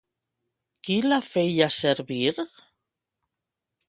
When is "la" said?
1.09-1.19